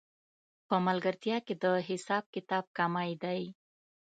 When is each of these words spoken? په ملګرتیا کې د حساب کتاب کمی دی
په 0.67 0.75
ملګرتیا 0.87 1.37
کې 1.45 1.53
د 1.63 1.65
حساب 1.87 2.23
کتاب 2.35 2.65
کمی 2.77 3.11
دی 3.23 3.41